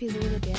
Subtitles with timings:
[0.00, 0.54] Episode der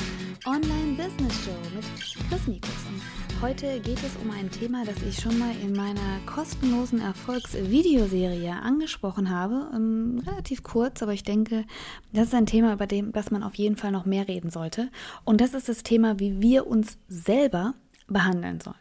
[0.52, 1.84] Online Business Show mit
[2.28, 2.70] Chris Mikus.
[2.90, 8.52] Und heute geht es um ein Thema, das ich schon mal in meiner kostenlosen Erfolgsvideoserie
[8.52, 9.70] angesprochen habe.
[9.74, 11.64] Ähm, relativ kurz, aber ich denke,
[12.12, 14.90] das ist ein Thema, über dem, das man auf jeden Fall noch mehr reden sollte.
[15.24, 17.72] Und das ist das Thema, wie wir uns selber
[18.10, 18.76] behandeln sollen.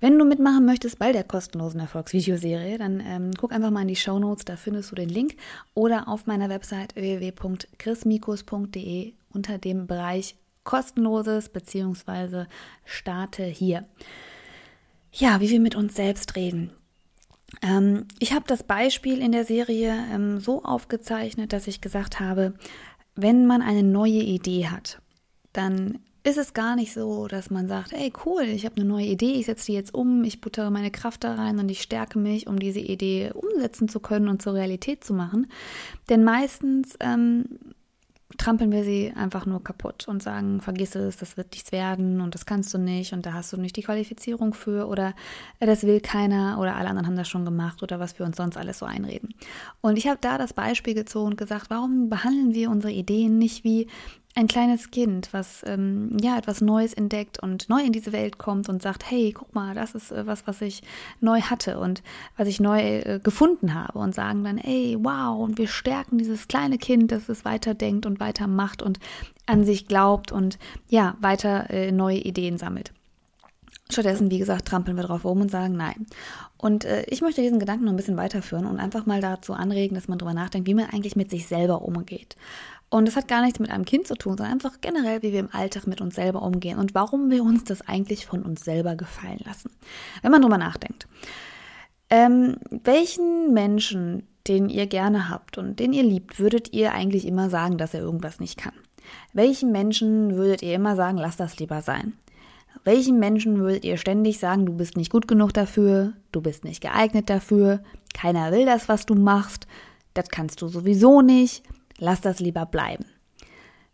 [0.00, 3.96] Wenn du mitmachen möchtest bei der kostenlosen Erfolgsvideoserie, dann ähm, guck einfach mal in die
[3.96, 5.36] Show Notes, da findest du den Link
[5.74, 12.46] oder auf meiner Website www.chrismikus.de unter dem Bereich kostenloses bzw.
[12.84, 13.84] starte hier.
[15.12, 16.72] Ja, wie wir mit uns selbst reden.
[17.62, 22.54] Ähm, ich habe das Beispiel in der Serie ähm, so aufgezeichnet, dass ich gesagt habe,
[23.16, 25.00] wenn man eine neue Idee hat,
[25.52, 29.06] dann ist es gar nicht so, dass man sagt, ey cool, ich habe eine neue
[29.06, 32.18] Idee, ich setze die jetzt um, ich buttere meine Kraft da rein und ich stärke
[32.18, 35.46] mich, um diese Idee umsetzen zu können und zur Realität zu machen.
[36.08, 37.44] Denn meistens ähm,
[38.36, 42.34] trampeln wir sie einfach nur kaputt und sagen, vergiss es, das wird nichts werden und
[42.34, 45.14] das kannst du nicht und da hast du nicht die Qualifizierung für oder
[45.58, 48.56] das will keiner oder alle anderen haben das schon gemacht oder was wir uns sonst
[48.56, 49.34] alles so einreden.
[49.80, 53.64] Und ich habe da das Beispiel gezogen und gesagt, warum behandeln wir unsere Ideen nicht
[53.64, 53.88] wie
[54.34, 58.68] ein kleines Kind, was ähm, ja etwas Neues entdeckt und neu in diese Welt kommt
[58.68, 60.82] und sagt, hey, guck mal, das ist äh, was, was ich
[61.20, 62.02] neu hatte und
[62.36, 66.46] was ich neu äh, gefunden habe und sagen dann, ey, wow, und wir stärken dieses
[66.46, 69.00] kleine Kind, dass es weiterdenkt und weitermacht und
[69.46, 70.58] an sich glaubt und
[70.88, 72.92] ja, weiter äh, neue Ideen sammelt.
[73.90, 76.06] Stattdessen, wie gesagt, trampeln wir drauf rum und sagen nein.
[76.60, 79.94] Und äh, ich möchte diesen Gedanken noch ein bisschen weiterführen und einfach mal dazu anregen,
[79.94, 82.36] dass man darüber nachdenkt, wie man eigentlich mit sich selber umgeht.
[82.90, 85.40] Und das hat gar nichts mit einem Kind zu tun, sondern einfach generell, wie wir
[85.40, 88.94] im Alltag mit uns selber umgehen und warum wir uns das eigentlich von uns selber
[88.94, 89.70] gefallen lassen.
[90.20, 91.08] Wenn man drüber nachdenkt.
[92.10, 97.48] Ähm, welchen Menschen, den ihr gerne habt und den ihr liebt, würdet ihr eigentlich immer
[97.48, 98.74] sagen, dass er irgendwas nicht kann?
[99.32, 102.12] Welchen Menschen würdet ihr immer sagen, lass das lieber sein?
[102.84, 106.80] Welchen Menschen würdet ihr ständig sagen, du bist nicht gut genug dafür, du bist nicht
[106.80, 107.82] geeignet dafür,
[108.14, 109.66] keiner will das, was du machst,
[110.14, 111.62] das kannst du sowieso nicht,
[111.98, 113.04] lass das lieber bleiben.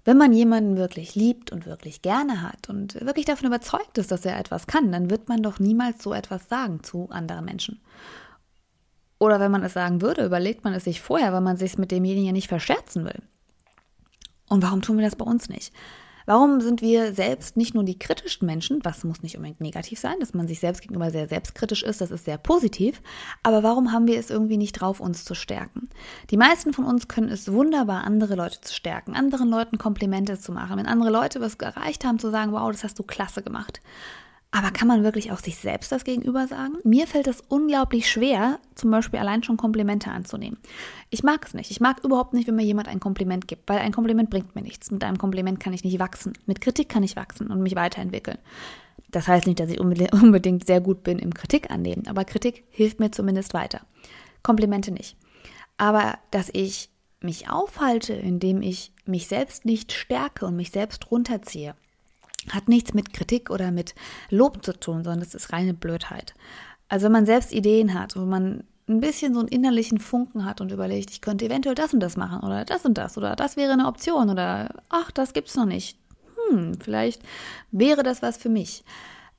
[0.04, 4.24] Wenn man jemanden wirklich liebt und wirklich gerne hat und wirklich davon überzeugt ist, dass
[4.24, 7.80] er etwas kann, dann wird man doch niemals so etwas sagen zu anderen Menschen.
[9.18, 11.90] Oder wenn man es sagen würde, überlegt man es sich vorher, weil man sich mit
[11.90, 13.20] demjenigen ja nicht verscherzen will.
[14.48, 15.72] Und warum tun wir das bei uns nicht?
[16.26, 20.16] Warum sind wir selbst nicht nur die kritischsten Menschen, was muss nicht unbedingt negativ sein,
[20.18, 23.00] dass man sich selbst gegenüber sehr selbstkritisch ist, das ist sehr positiv,
[23.44, 25.88] aber warum haben wir es irgendwie nicht drauf, uns zu stärken?
[26.30, 30.50] Die meisten von uns können es wunderbar, andere Leute zu stärken, anderen Leuten Komplimente zu
[30.50, 33.80] machen, wenn andere Leute was erreicht haben, zu sagen, wow, das hast du klasse gemacht.
[34.52, 36.74] Aber kann man wirklich auch sich selbst das gegenüber sagen?
[36.84, 40.58] Mir fällt es unglaublich schwer, zum Beispiel allein schon Komplimente anzunehmen.
[41.10, 41.70] Ich mag es nicht.
[41.70, 44.62] Ich mag überhaupt nicht, wenn mir jemand ein Kompliment gibt, weil ein Kompliment bringt mir
[44.62, 44.90] nichts.
[44.90, 46.32] Mit einem Kompliment kann ich nicht wachsen.
[46.46, 48.38] Mit Kritik kann ich wachsen und mich weiterentwickeln.
[49.10, 53.00] Das heißt nicht, dass ich unbedingt sehr gut bin im Kritik annehmen, aber Kritik hilft
[53.00, 53.80] mir zumindest weiter.
[54.42, 55.16] Komplimente nicht.
[55.76, 56.90] Aber dass ich
[57.20, 61.74] mich aufhalte, indem ich mich selbst nicht stärke und mich selbst runterziehe,
[62.52, 63.94] hat nichts mit Kritik oder mit
[64.30, 66.34] Lob zu tun, sondern es ist reine Blödheit.
[66.88, 70.60] Also wenn man selbst Ideen hat, wo man ein bisschen so einen innerlichen Funken hat
[70.60, 73.56] und überlegt, ich könnte eventuell das und das machen oder das und das oder das
[73.56, 75.98] wäre eine Option oder ach, das gibt's noch nicht.
[76.48, 77.22] Hm, vielleicht
[77.72, 78.84] wäre das was für mich.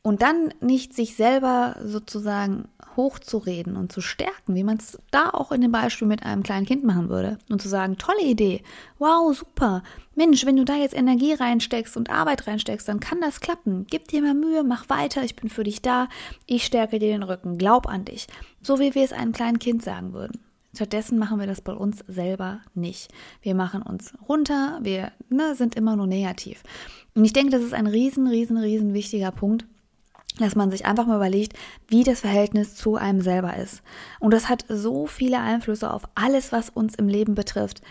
[0.08, 5.52] Und dann nicht sich selber sozusagen hochzureden und zu stärken, wie man es da auch
[5.52, 7.40] in dem Beispiel mit einem kleinen Kind machen würde.
[7.50, 8.64] Und zu sagen, tolle Idee,
[9.00, 9.84] wow, super.
[10.16, 13.86] Mensch, wenn du da jetzt Energie reinsteckst und Arbeit reinsteckst, dann kann das klappen.
[13.90, 16.08] Gib dir mal Mühe, mach weiter, ich bin für dich da,
[16.46, 18.28] ich stärke dir den Rücken, glaub an dich.
[18.62, 20.40] So wie wir es einem kleinen Kind sagen würden.
[20.74, 23.12] Stattdessen machen wir das bei uns selber nicht.
[23.42, 26.64] Wir machen uns runter, wir ne, sind immer nur negativ.
[27.14, 29.66] Und ich denke, das ist ein riesen, riesen, riesen wichtiger Punkt,
[30.44, 33.82] dass man sich einfach mal überlegt, wie das Verhältnis zu einem selber ist.
[34.20, 37.82] Und das hat so viele Einflüsse auf alles, was uns im Leben betrifft.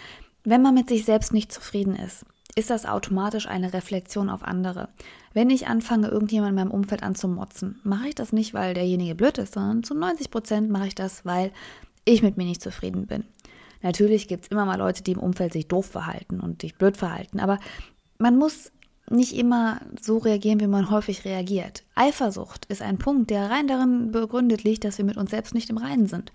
[0.45, 2.25] Wenn man mit sich selbst nicht zufrieden ist,
[2.55, 4.89] ist das automatisch eine Reflexion auf andere.
[5.35, 9.39] Wenn ich anfange, irgendjemand in meinem Umfeld anzumotzen, mache ich das nicht, weil derjenige blöd
[9.39, 11.53] ist, sondern zu 90 Prozent mache ich das, weil
[12.05, 13.25] ich mit mir nicht zufrieden bin.
[13.83, 16.97] Natürlich gibt es immer mal Leute, die im Umfeld sich doof verhalten und sich blöd
[16.97, 17.59] verhalten, aber
[18.19, 18.73] man muss
[19.11, 21.85] nicht immer so reagieren, wie man häufig reagiert.
[21.95, 25.71] Eifersucht ist ein Punkt, der rein darin begründet liegt, dass wir mit uns selbst nicht
[25.71, 26.33] im Reinen sind.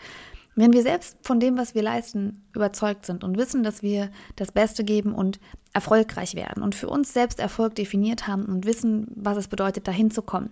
[0.56, 4.51] Wenn wir selbst von dem, was wir leisten, überzeugt sind und wissen, dass wir das
[4.51, 5.39] Beste geben und
[5.73, 10.12] erfolgreich werden und für uns selbst Erfolg definiert haben und wissen, was es bedeutet, dahin
[10.12, 10.50] zu kommen,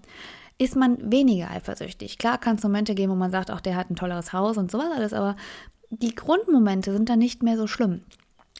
[0.57, 2.17] ist man weniger eifersüchtig.
[2.17, 4.71] Klar kann es Momente geben, wo man sagt, auch der hat ein tolleres Haus und
[4.71, 5.35] sowas alles, aber
[5.89, 8.01] die Grundmomente sind dann nicht mehr so schlimm.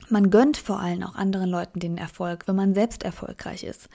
[0.08, 3.90] Man gönnt vor allem auch anderen Leuten den Erfolg, wenn man selbst erfolgreich ist.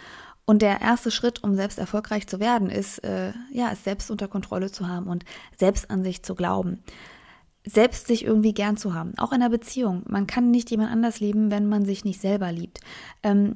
[0.46, 4.28] Und der erste Schritt, um selbst erfolgreich zu werden, ist, äh, ja, es selbst unter
[4.28, 5.24] Kontrolle zu haben und
[5.56, 6.82] selbst an sich zu glauben.
[7.66, 9.16] Selbst sich irgendwie gern zu haben.
[9.16, 10.02] Auch in einer Beziehung.
[10.06, 12.80] Man kann nicht jemand anders lieben, wenn man sich nicht selber liebt.
[13.22, 13.54] Ähm,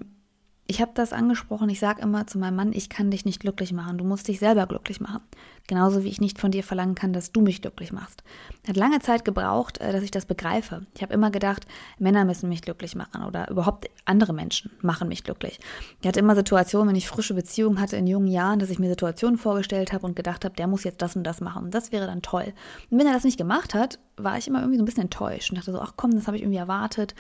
[0.71, 3.73] ich habe das angesprochen, ich sage immer zu meinem Mann, ich kann dich nicht glücklich
[3.73, 5.23] machen, du musst dich selber glücklich machen.
[5.67, 8.23] Genauso wie ich nicht von dir verlangen kann, dass du mich glücklich machst.
[8.67, 10.83] Hat lange Zeit gebraucht, äh, dass ich das begreife.
[10.95, 11.67] Ich habe immer gedacht,
[11.99, 15.59] Männer müssen mich glücklich machen oder überhaupt andere Menschen machen mich glücklich.
[16.03, 18.91] Ich hatte immer Situationen, wenn ich frische Beziehungen hatte in jungen Jahren, dass ich mir
[18.91, 21.93] Situationen vorgestellt habe und gedacht habe, der muss jetzt das und das machen und das
[21.93, 22.53] wäre dann toll.
[22.91, 25.51] Und wenn er das nicht gemacht hat, war ich immer irgendwie so ein bisschen enttäuscht
[25.51, 27.15] und dachte so, ach komm, das habe ich irgendwie erwartet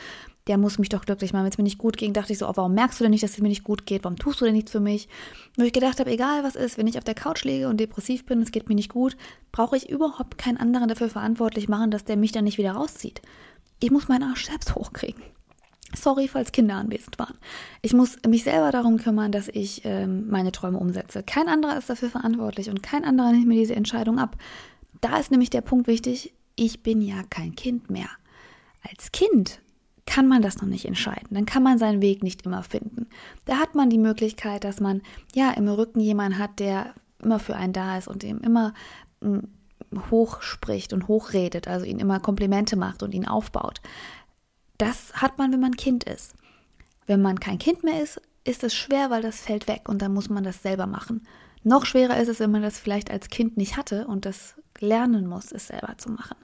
[0.48, 1.44] der muss mich doch glücklich machen.
[1.44, 3.22] Wenn es mir nicht gut ging, dachte ich so, oh, warum merkst du denn nicht,
[3.22, 4.04] dass es mir nicht gut geht?
[4.04, 5.08] Warum tust du denn nichts für mich?
[5.56, 8.26] Wo ich gedacht habe, egal was ist, wenn ich auf der Couch liege und depressiv
[8.26, 9.16] bin, es geht mir nicht gut,
[9.52, 13.22] brauche ich überhaupt keinen anderen dafür verantwortlich machen, dass der mich dann nicht wieder rauszieht.
[13.80, 15.22] Ich muss meinen Arsch selbst hochkriegen.
[15.96, 17.38] Sorry, falls Kinder anwesend waren.
[17.80, 21.22] Ich muss mich selber darum kümmern, dass ich ähm, meine Träume umsetze.
[21.22, 24.36] Kein anderer ist dafür verantwortlich und kein anderer nimmt mir diese Entscheidung ab.
[25.00, 28.10] Da ist nämlich der Punkt wichtig, ich bin ja kein Kind mehr.
[28.82, 29.60] Als Kind
[30.08, 31.28] kann man das noch nicht entscheiden.
[31.32, 33.06] Dann kann man seinen Weg nicht immer finden.
[33.44, 35.02] Da hat man die Möglichkeit, dass man
[35.34, 38.72] ja im Rücken jemanden hat, der immer für einen da ist und ihm immer
[39.20, 39.48] hm,
[40.10, 43.82] hoch spricht und hochredet, also ihn immer Komplimente macht und ihn aufbaut.
[44.78, 46.32] Das hat man, wenn man Kind ist.
[47.06, 50.14] Wenn man kein Kind mehr ist, ist es schwer, weil das fällt weg und dann
[50.14, 51.26] muss man das selber machen.
[51.64, 55.26] Noch schwerer ist es, wenn man das vielleicht als Kind nicht hatte und das lernen
[55.26, 56.36] muss, es selber zu machen.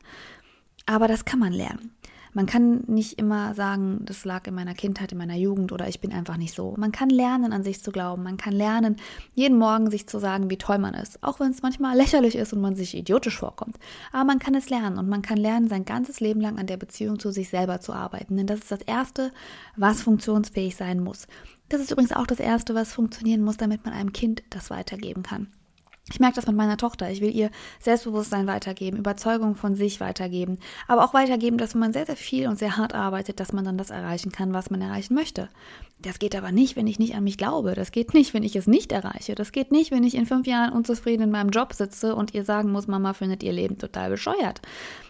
[0.85, 1.95] Aber das kann man lernen.
[2.35, 6.01] Man kann nicht immer sagen, das lag in meiner Kindheit, in meiner Jugend oder ich
[6.01, 6.75] bin einfach nicht so.
[6.77, 8.25] Man kann lernen, an sich zu glauben.
[8.25, 8.97] Man kann lernen,
[9.35, 11.23] jeden Morgen sich zu sagen, wie toll man ist.
[11.23, 13.79] Auch wenn es manchmal lächerlich ist und man sich idiotisch vorkommt.
[14.13, 16.77] Aber man kann es lernen und man kann lernen, sein ganzes Leben lang an der
[16.77, 18.37] Beziehung zu sich selber zu arbeiten.
[18.37, 19.31] Denn das ist das Erste,
[19.77, 21.29] was funktionsfähig sein muss.
[21.69, 25.23] Das ist übrigens auch das Erste, was funktionieren muss, damit man einem Kind das weitergeben
[25.23, 25.47] kann.
[26.13, 27.11] Ich merke das mit meiner Tochter.
[27.11, 32.05] Ich will ihr Selbstbewusstsein weitergeben, Überzeugung von sich weitergeben, aber auch weitergeben, dass man sehr,
[32.05, 35.15] sehr viel und sehr hart arbeitet, dass man dann das erreichen kann, was man erreichen
[35.15, 35.49] möchte.
[35.99, 37.75] Das geht aber nicht, wenn ich nicht an mich glaube.
[37.75, 39.35] Das geht nicht, wenn ich es nicht erreiche.
[39.35, 42.45] Das geht nicht, wenn ich in fünf Jahren unzufrieden in meinem Job sitze und ihr
[42.45, 44.61] sagen muss, Mama findet ihr Leben total bescheuert.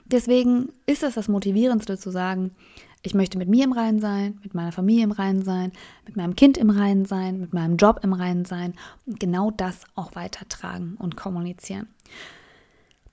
[0.04, 2.54] Deswegen ist es das Motivierendste zu sagen,
[3.04, 5.72] ich möchte mit mir im Reinen sein, mit meiner Familie im Reinen sein,
[6.06, 8.74] mit meinem Kind im Reinen sein, mit meinem Job im Reinen sein
[9.04, 11.86] und genau das auch weitertragen und kommunizieren.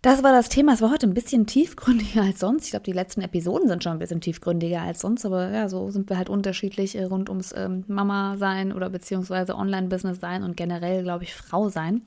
[0.01, 0.73] Das war das Thema.
[0.73, 2.65] Es war heute ein bisschen tiefgründiger als sonst.
[2.65, 5.91] Ich glaube, die letzten Episoden sind schon ein bisschen tiefgründiger als sonst, aber ja, so
[5.91, 10.55] sind wir halt unterschiedlich äh, rund ums ähm, Mama sein oder beziehungsweise Online-Business sein und
[10.55, 12.01] generell, glaube ich, Frau sein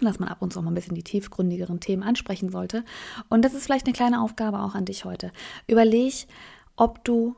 [0.00, 2.84] dass man ab und zu mal ein bisschen die tiefgründigeren Themen ansprechen sollte.
[3.28, 5.30] Und das ist vielleicht eine kleine Aufgabe auch an dich heute.
[5.68, 6.26] Überleg,
[6.76, 7.36] ob du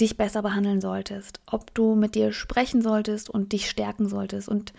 [0.00, 4.72] dich besser behandeln solltest, ob du mit dir sprechen solltest und dich stärken solltest und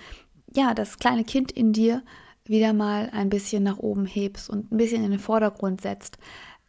[0.55, 2.03] ja, das kleine Kind in dir
[2.45, 6.17] wieder mal ein bisschen nach oben hebst und ein bisschen in den Vordergrund setzt,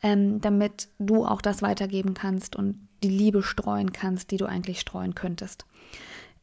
[0.02, 4.80] ähm, damit du auch das weitergeben kannst und die Liebe streuen kannst, die du eigentlich
[4.80, 5.66] streuen könntest.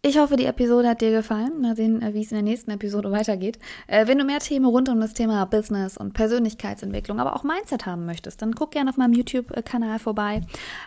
[0.04, 1.62] Ich hoffe, die Episode hat dir gefallen.
[1.62, 3.60] Mal sehen, äh, wie es in der nächsten Episode weitergeht.
[3.86, 7.86] Äh, wenn du mehr Themen rund um das Thema Business und Persönlichkeitsentwicklung, aber auch Mindset
[7.86, 10.42] haben möchtest, dann guck gerne auf meinem YouTube-Kanal vorbei.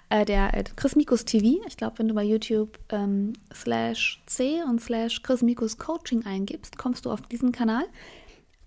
[0.08, 1.64] Äh, der Chris Mikus TV.
[1.68, 6.76] Ich glaube, wenn du bei YouTube ähm, slash C und slash Chris Mikus Coaching eingibst,
[6.76, 7.84] kommst du auf diesen Kanal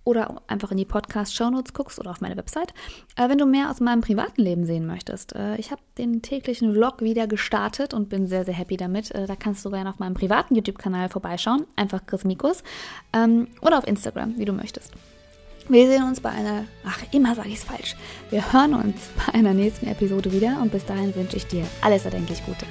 [0.07, 2.73] oder einfach in die Podcast-Shownotes guckst oder auf meine Website.
[3.17, 6.73] Äh, wenn du mehr aus meinem privaten Leben sehen möchtest, äh, ich habe den täglichen
[6.73, 9.11] Vlog wieder gestartet und bin sehr, sehr happy damit.
[9.11, 12.63] Äh, da kannst du gerne auf meinem privaten YouTube-Kanal vorbeischauen, einfach Chris Mikus,
[13.11, 14.93] ähm, oder auf Instagram, wie du möchtest.
[15.67, 17.97] Wir sehen uns bei einer, ach, immer sage ich es falsch.
[18.29, 22.05] Wir hören uns bei einer nächsten Episode wieder und bis dahin wünsche ich dir alles
[22.05, 22.65] erdenklich Gute.